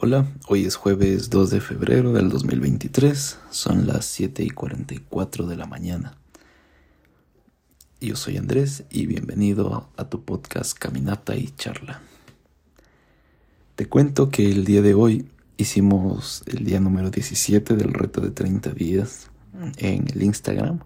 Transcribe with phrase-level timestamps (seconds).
[0.00, 5.56] Hola, hoy es jueves 2 de febrero del 2023, son las 7 y 44 de
[5.56, 6.18] la mañana.
[8.00, 12.02] Yo soy Andrés y bienvenido a tu podcast Caminata y Charla.
[13.76, 18.32] Te cuento que el día de hoy hicimos el día número 17 del reto de
[18.32, 19.30] 30 días
[19.76, 20.80] en el Instagram.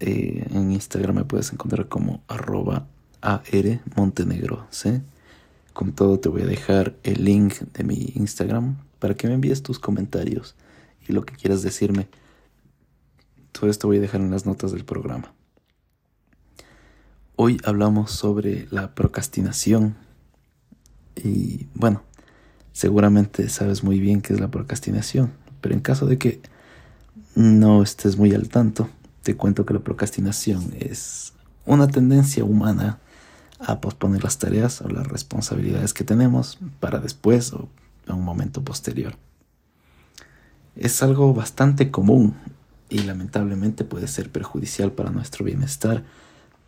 [0.00, 2.88] Eh, en Instagram me puedes encontrar como arroba
[3.20, 5.00] AR Montenegro, ¿sí?
[5.72, 9.62] Con todo te voy a dejar el link de mi Instagram para que me envíes
[9.62, 10.54] tus comentarios
[11.08, 12.08] y lo que quieras decirme.
[13.52, 15.34] Todo esto voy a dejar en las notas del programa.
[17.36, 19.96] Hoy hablamos sobre la procrastinación
[21.16, 22.02] y bueno,
[22.72, 26.40] seguramente sabes muy bien qué es la procrastinación, pero en caso de que
[27.34, 28.90] no estés muy al tanto,
[29.22, 31.32] te cuento que la procrastinación es
[31.64, 33.00] una tendencia humana
[33.64, 37.68] a posponer las tareas o las responsabilidades que tenemos para después o
[38.06, 39.16] en un momento posterior.
[40.74, 42.34] Es algo bastante común
[42.88, 46.04] y lamentablemente puede ser perjudicial para nuestro bienestar,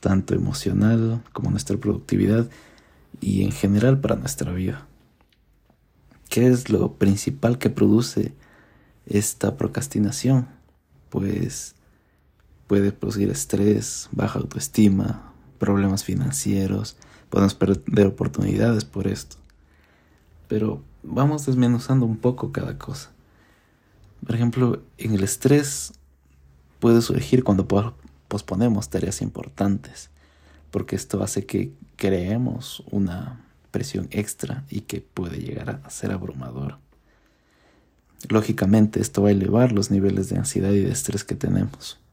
[0.00, 2.48] tanto emocional como nuestra productividad
[3.20, 4.86] y en general para nuestra vida.
[6.28, 8.34] ¿Qué es lo principal que produce
[9.06, 10.48] esta procrastinación?
[11.10, 11.74] Pues
[12.66, 15.33] puede producir estrés, baja autoestima,
[15.64, 16.98] problemas financieros,
[17.30, 19.36] podemos perder oportunidades por esto.
[20.46, 23.12] Pero vamos desmenuzando un poco cada cosa.
[24.26, 25.94] Por ejemplo, en el estrés
[26.80, 27.66] puede surgir cuando
[28.28, 30.10] posponemos tareas importantes,
[30.70, 33.40] porque esto hace que creemos una
[33.70, 36.76] presión extra y que puede llegar a ser abrumador.
[38.28, 42.03] Lógicamente, esto va a elevar los niveles de ansiedad y de estrés que tenemos.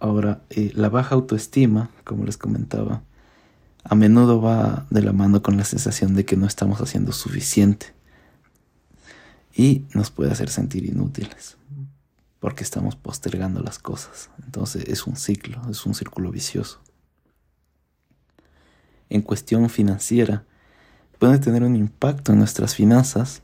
[0.00, 3.02] Ahora, eh, la baja autoestima, como les comentaba,
[3.84, 7.94] a menudo va de la mano con la sensación de que no estamos haciendo suficiente
[9.54, 11.56] y nos puede hacer sentir inútiles
[12.40, 14.30] porque estamos postergando las cosas.
[14.42, 16.80] Entonces es un ciclo, es un círculo vicioso.
[19.10, 20.44] En cuestión financiera,
[21.18, 23.42] puede tener un impacto en nuestras finanzas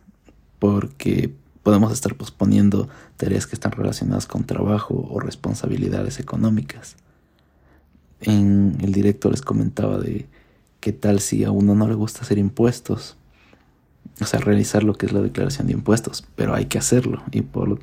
[0.58, 1.34] porque
[1.66, 6.94] podemos estar posponiendo tareas que están relacionadas con trabajo o responsabilidades económicas.
[8.20, 10.28] En el directo les comentaba de
[10.78, 13.16] qué tal si a uno no le gusta hacer impuestos,
[14.20, 17.42] o sea, realizar lo que es la declaración de impuestos, pero hay que hacerlo y
[17.42, 17.80] por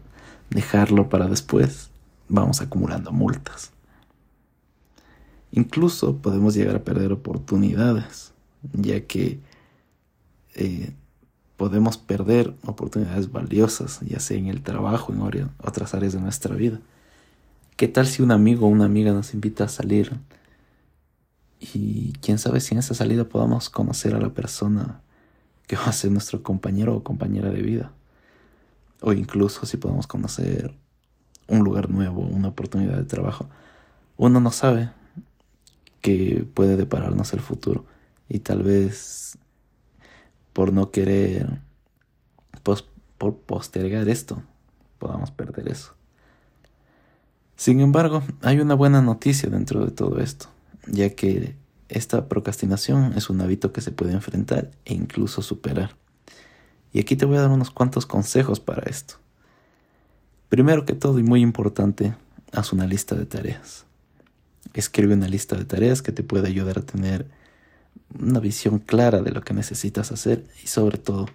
[0.49, 1.89] dejarlo para después
[2.29, 3.73] vamos acumulando multas.
[5.51, 8.31] Incluso podemos llegar a perder oportunidades,
[8.71, 9.41] ya que
[10.55, 10.93] eh,
[11.63, 16.81] podemos perder oportunidades valiosas, ya sea en el trabajo, en otras áreas de nuestra vida.
[17.77, 20.11] ¿Qué tal si un amigo o una amiga nos invita a salir?
[21.61, 24.99] Y quién sabe si en esa salida podamos conocer a la persona
[25.65, 27.93] que va a ser nuestro compañero o compañera de vida.
[28.99, 30.75] O incluso si podemos conocer
[31.47, 33.47] un lugar nuevo, una oportunidad de trabajo.
[34.17, 34.89] Uno no sabe
[36.01, 37.85] qué puede depararnos el futuro.
[38.27, 39.37] Y tal vez
[40.53, 41.59] por no querer
[43.17, 44.43] por postergar esto,
[44.99, 45.93] podamos perder eso.
[47.55, 50.47] Sin embargo, hay una buena noticia dentro de todo esto,
[50.87, 51.55] ya que
[51.87, 55.95] esta procrastinación es un hábito que se puede enfrentar e incluso superar.
[56.91, 59.15] Y aquí te voy a dar unos cuantos consejos para esto.
[60.49, 62.15] Primero que todo y muy importante,
[62.51, 63.85] haz una lista de tareas.
[64.73, 67.27] Escribe una lista de tareas que te puede ayudar a tener
[68.19, 71.27] una visión clara de lo que necesitas hacer y sobre todo,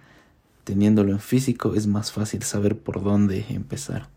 [0.63, 4.07] teniéndolo en físico es más fácil saber por dónde empezar.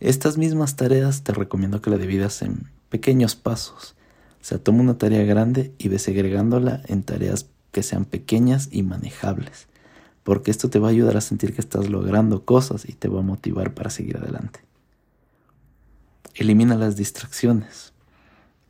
[0.00, 3.94] Estas mismas tareas te recomiendo que la dividas en pequeños pasos.
[4.40, 8.82] O sea, toma una tarea grande y ve segregándola en tareas que sean pequeñas y
[8.82, 9.68] manejables,
[10.24, 13.20] porque esto te va a ayudar a sentir que estás logrando cosas y te va
[13.20, 14.60] a motivar para seguir adelante.
[16.34, 17.92] Elimina las distracciones.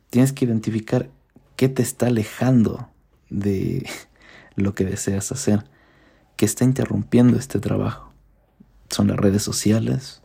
[0.09, 1.09] Tienes que identificar
[1.63, 2.89] ¿Qué te está alejando
[3.29, 3.87] de
[4.57, 5.63] lo que deseas hacer?
[6.35, 8.11] ¿Qué está interrumpiendo este trabajo?
[8.89, 10.21] ¿Son las redes sociales?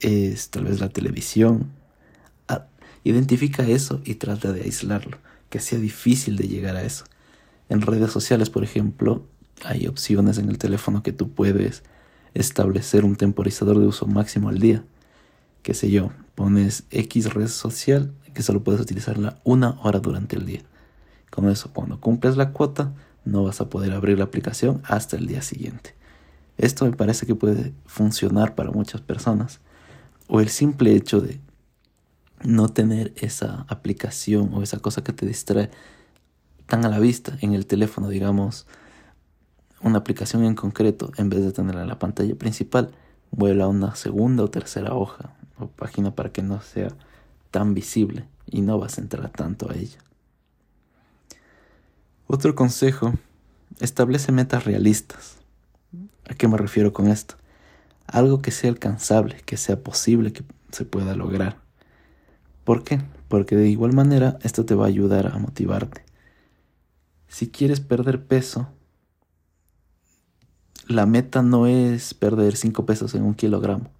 [0.00, 1.70] ¿Es tal vez la televisión?
[2.48, 2.64] Ah,
[3.04, 5.18] identifica eso y trata de aislarlo,
[5.50, 7.04] que sea difícil de llegar a eso.
[7.68, 9.26] En redes sociales, por ejemplo,
[9.66, 11.82] hay opciones en el teléfono que tú puedes
[12.32, 14.82] establecer un temporizador de uso máximo al día.
[15.66, 20.46] Qué sé yo, pones X red social que solo puedes utilizarla una hora durante el
[20.46, 20.60] día.
[21.28, 25.26] Con eso, cuando cumples la cuota, no vas a poder abrir la aplicación hasta el
[25.26, 25.96] día siguiente.
[26.56, 29.58] Esto me parece que puede funcionar para muchas personas.
[30.28, 31.40] O el simple hecho de
[32.44, 35.72] no tener esa aplicación o esa cosa que te distrae
[36.66, 38.68] tan a la vista en el teléfono, digamos,
[39.80, 42.92] una aplicación en concreto, en vez de tenerla en la pantalla principal,
[43.32, 46.88] vuela a una segunda o tercera hoja o página para que no sea
[47.50, 49.98] tan visible y no vas a entrar tanto a ella.
[52.26, 53.14] Otro consejo,
[53.80, 55.36] establece metas realistas.
[56.28, 57.36] ¿A qué me refiero con esto?
[58.06, 61.58] Algo que sea alcanzable, que sea posible que se pueda lograr.
[62.64, 63.00] ¿Por qué?
[63.28, 66.04] Porque de igual manera esto te va a ayudar a motivarte.
[67.28, 68.68] Si quieres perder peso,
[70.88, 73.90] la meta no es perder 5 pesos en un kilogramo.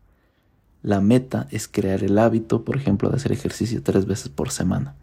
[0.87, 4.95] La meta es crear el hábito, por ejemplo, de hacer ejercicio tres veces por semana.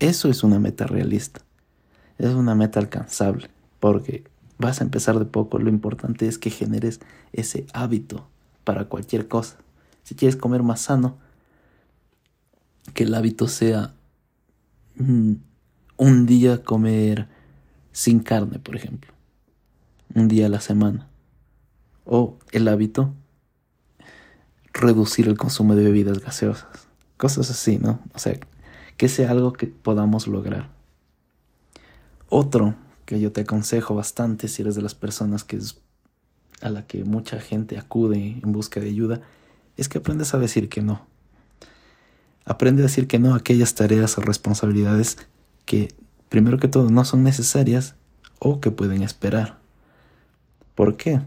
[0.00, 1.42] Eso es una meta realista.
[2.18, 3.48] Es una meta alcanzable,
[3.78, 4.24] porque
[4.58, 5.60] vas a empezar de poco.
[5.60, 6.98] Lo importante es que generes
[7.32, 8.26] ese hábito
[8.64, 9.58] para cualquier cosa.
[10.02, 11.18] Si quieres comer más sano,
[12.92, 13.94] que el hábito sea
[14.96, 15.34] mm,
[15.98, 17.28] un día comer
[17.92, 19.12] sin carne, por ejemplo.
[20.16, 21.06] Un día a la semana.
[22.04, 23.14] O el hábito
[24.72, 26.88] reducir el consumo de bebidas gaseosas.
[27.16, 28.00] Cosas así, ¿no?
[28.14, 28.38] O sea,
[28.96, 30.70] que sea algo que podamos lograr.
[32.28, 32.74] Otro
[33.04, 35.78] que yo te aconsejo bastante si eres de las personas que es
[36.62, 39.20] a la que mucha gente acude en busca de ayuda,
[39.76, 41.04] es que aprendes a decir que no.
[42.44, 45.18] Aprende a decir que no a aquellas tareas o responsabilidades
[45.64, 45.92] que,
[46.28, 47.94] primero que todo, no son necesarias
[48.38, 49.58] o que pueden esperar.
[50.74, 51.20] ¿Por qué?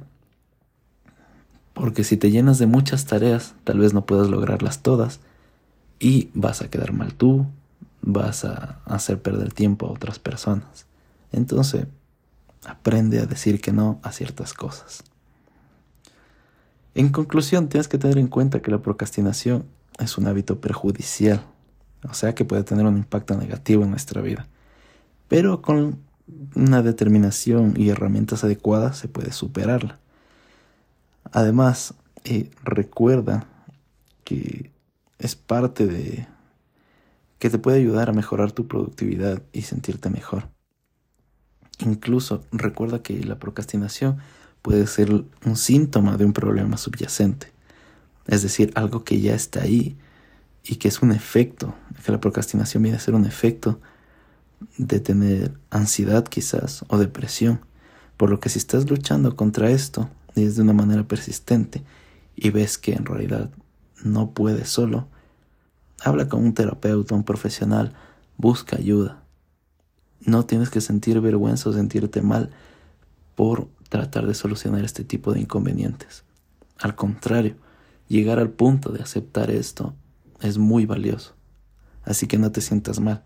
[1.76, 5.20] Porque si te llenas de muchas tareas, tal vez no puedas lograrlas todas
[6.00, 7.46] y vas a quedar mal tú,
[8.02, 10.86] vas a hacer perder tiempo a otras personas.
[11.34, 11.86] Entonces,
[12.66, 15.04] aprende a decir que no a ciertas cosas.
[16.94, 19.66] En conclusión, tienes que tener en cuenta que la procrastinación
[20.00, 21.44] es un hábito perjudicial,
[22.10, 24.48] o sea que puede tener un impacto negativo en nuestra vida.
[25.28, 26.00] Pero con
[26.56, 30.00] una determinación y herramientas adecuadas se puede superarla.
[31.32, 31.94] Además,
[32.24, 33.48] eh, recuerda
[34.24, 34.72] que
[35.20, 36.28] es parte de
[37.40, 40.50] que te puede ayudar a mejorar tu productividad y sentirte mejor.
[41.80, 44.18] Incluso recuerda que la procrastinación
[44.62, 47.52] puede ser un síntoma de un problema subyacente,
[48.28, 49.98] es decir, algo que ya está ahí
[50.64, 53.80] y que es un efecto, que la procrastinación viene a ser un efecto
[54.78, 57.60] de tener ansiedad quizás o depresión,
[58.18, 61.84] por lo que si estás luchando contra esto, es de una manera persistente
[62.36, 63.50] y ves que en realidad
[64.04, 65.08] no puedes solo,
[66.04, 67.94] habla con un terapeuta, un profesional,
[68.38, 69.24] busca ayuda.
[70.22, 72.52] No tienes que sentir vergüenza o sentirte mal
[73.36, 76.24] por tratar de solucionar este tipo de inconvenientes.
[76.80, 77.56] Al contrario,
[78.08, 79.94] llegar al punto de aceptar esto
[80.42, 81.34] es muy valioso.
[82.04, 83.24] Así que no te sientas mal.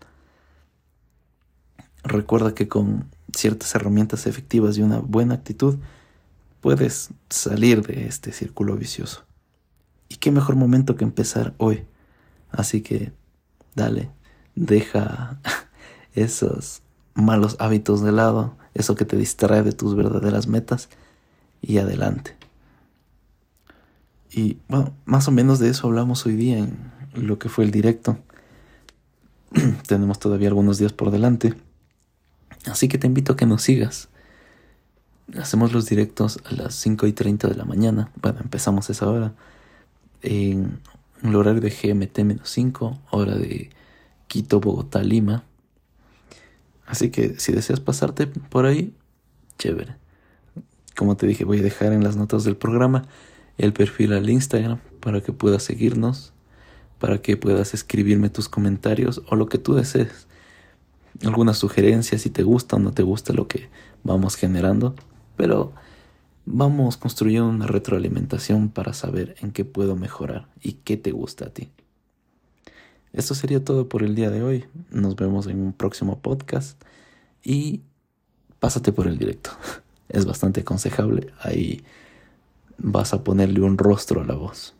[2.02, 5.78] Recuerda que con ciertas herramientas efectivas y una buena actitud,
[6.60, 9.24] puedes salir de este círculo vicioso.
[10.08, 11.84] Y qué mejor momento que empezar hoy.
[12.50, 13.12] Así que
[13.74, 14.10] dale,
[14.54, 15.38] deja
[16.14, 16.82] esos
[17.14, 20.88] malos hábitos de lado, eso que te distrae de tus verdaderas metas
[21.62, 22.36] y adelante.
[24.32, 27.70] Y bueno, más o menos de eso hablamos hoy día en lo que fue el
[27.70, 28.18] directo.
[29.86, 31.54] Tenemos todavía algunos días por delante.
[32.66, 34.09] Así que te invito a que nos sigas
[35.38, 38.10] hacemos los directos a las 5 y 30 de la mañana.
[38.20, 39.34] Bueno, empezamos esa hora.
[40.22, 40.80] En
[41.22, 43.70] el horario de GMT-5, hora de
[44.26, 45.44] Quito, Bogotá, Lima.
[46.86, 48.94] Así que si deseas pasarte por ahí,
[49.58, 49.96] chévere.
[50.96, 53.04] Como te dije, voy a dejar en las notas del programa
[53.58, 56.32] el perfil al Instagram para que puedas seguirnos,
[56.98, 60.26] para que puedas escribirme tus comentarios o lo que tú desees.
[61.24, 63.68] Alguna sugerencia, si te gusta o no te gusta lo que
[64.02, 64.94] vamos generando
[65.40, 65.72] pero
[66.44, 71.48] vamos construyendo una retroalimentación para saber en qué puedo mejorar y qué te gusta a
[71.48, 71.70] ti.
[73.14, 74.66] Esto sería todo por el día de hoy.
[74.90, 76.78] Nos vemos en un próximo podcast
[77.42, 77.80] y
[78.58, 79.50] pásate por el directo.
[80.10, 81.32] Es bastante aconsejable.
[81.38, 81.84] Ahí
[82.76, 84.74] vas a ponerle un rostro a la voz.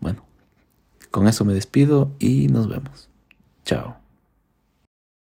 [0.00, 0.22] Bueno,
[1.10, 3.10] con eso me despido y nos vemos.
[3.64, 4.05] Chao.